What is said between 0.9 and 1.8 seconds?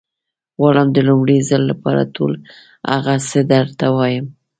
د لومړي ځل